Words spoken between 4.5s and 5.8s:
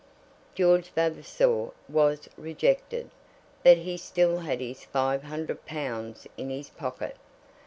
his five hundred